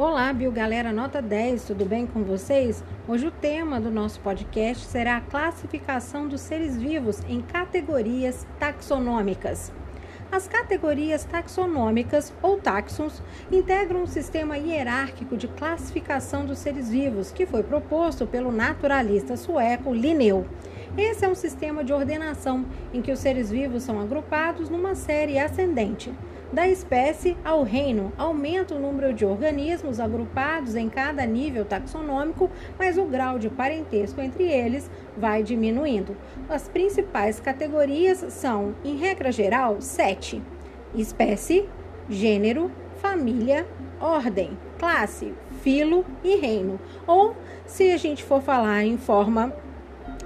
[0.00, 2.82] Olá, Bio Galera Nota 10, tudo bem com vocês?
[3.06, 9.70] Hoje o tema do nosso podcast será a classificação dos seres vivos em categorias taxonômicas.
[10.32, 17.44] As categorias taxonômicas ou taxons integram um sistema hierárquico de classificação dos seres vivos que
[17.44, 20.46] foi proposto pelo naturalista sueco Linneu.
[20.96, 22.64] Esse é um sistema de ordenação
[22.94, 26.10] em que os seres vivos são agrupados numa série ascendente.
[26.52, 32.98] Da espécie ao reino, aumenta o número de organismos agrupados em cada nível taxonômico, mas
[32.98, 36.16] o grau de parentesco entre eles vai diminuindo.
[36.48, 40.42] As principais categorias são, em regra geral, sete:
[40.92, 41.68] espécie,
[42.08, 43.64] gênero, família,
[44.00, 45.32] ordem, classe,
[45.62, 46.80] filo e reino.
[47.06, 49.52] Ou, se a gente for falar em forma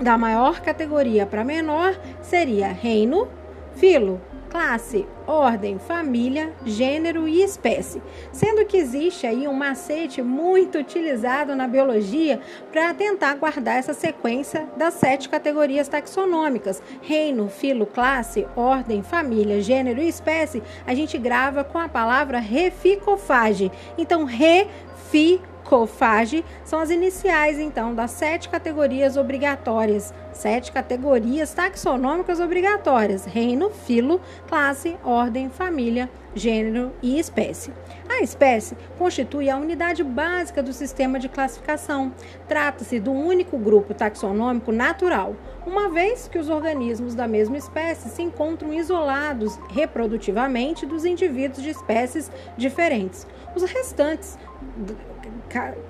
[0.00, 3.28] da maior categoria para menor, seria reino,
[3.76, 8.02] filo, classe, ordem, família, gênero e espécie.
[8.32, 12.40] Sendo que existe aí um macete muito utilizado na biologia
[12.72, 20.00] para tentar guardar essa sequência das sete categorias taxonômicas: reino, filo, classe, ordem, família, gênero
[20.00, 20.62] e espécie.
[20.86, 23.70] A gente grava com a palavra reficofage.
[23.96, 33.26] Então, refi COFAGE são as iniciais, então, das sete categorias obrigatórias, sete categorias taxonômicas obrigatórias:
[33.26, 36.08] reino, filo, classe, ordem, família,
[36.38, 37.72] gênero e espécie.
[38.08, 42.12] A espécie constitui a unidade básica do sistema de classificação.
[42.48, 48.22] Trata-se do único grupo taxonômico natural, uma vez que os organismos da mesma espécie se
[48.22, 53.26] encontram isolados reprodutivamente dos indivíduos de espécies diferentes.
[53.54, 54.38] Os restantes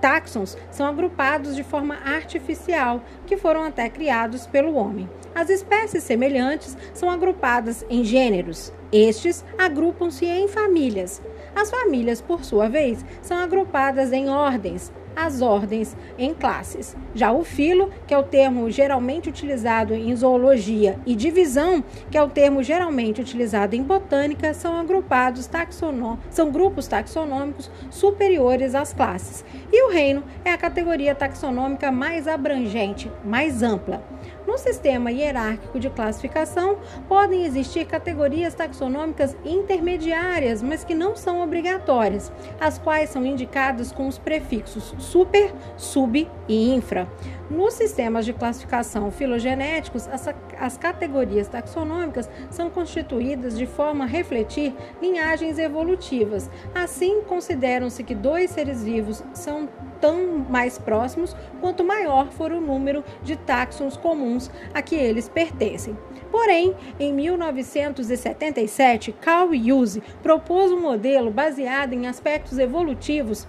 [0.00, 5.08] táxons são agrupados de forma artificial, que foram até criados pelo homem.
[5.34, 8.72] As espécies semelhantes são agrupadas em gêneros.
[8.94, 11.20] Estes agrupam-se em famílias.
[11.52, 16.96] As famílias, por sua vez, são agrupadas em ordens, as ordens em classes.
[17.12, 22.22] Já o filo, que é o termo geralmente utilizado em zoologia, e divisão, que é
[22.22, 29.44] o termo geralmente utilizado em botânica, são agrupados taxonô são grupos taxonômicos superiores às classes.
[29.72, 34.04] E o reino é a categoria taxonômica mais abrangente, mais ampla.
[34.54, 36.78] No sistema hierárquico de classificação,
[37.08, 44.06] podem existir categorias taxonômicas intermediárias, mas que não são obrigatórias, as quais são indicadas com
[44.06, 47.08] os prefixos super, sub e infra.
[47.50, 50.28] Nos sistemas de classificação filogenéticos, as,
[50.58, 56.50] as categorias taxonômicas são constituídas de forma a refletir linhagens evolutivas.
[56.74, 59.68] Assim, consideram-se que dois seres vivos são
[60.00, 65.96] tão mais próximos quanto maior for o número de táxons comuns a que eles pertencem.
[66.30, 73.46] Porém, em 1977, Carl Hughes propôs um modelo baseado em aspectos evolutivos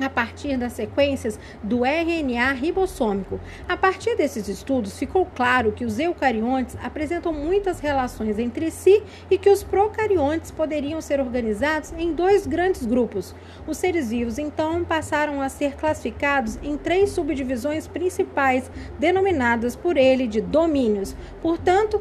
[0.00, 3.40] a partir das sequências do RNA ribossômico.
[3.68, 9.38] A partir desses estudos, ficou claro que os eucariontes apresentam muitas relações entre si e
[9.38, 13.34] que os procariontes poderiam ser organizados em dois grandes grupos.
[13.66, 20.26] Os seres vivos, então, passaram a ser classificados em três subdivisões principais, denominadas por ele
[20.26, 21.16] de domínios.
[21.40, 22.00] Portanto,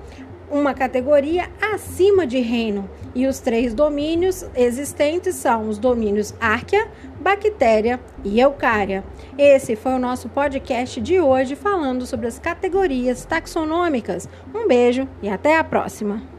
[0.53, 2.89] uma categoria acima de reino.
[3.15, 6.87] E os três domínios existentes são os domínios Arquea,
[7.23, 9.01] Bactéria e Eucária.
[9.37, 14.27] Esse foi o nosso podcast de hoje falando sobre as categorias taxonômicas.
[14.53, 16.32] Um beijo e até a próxima!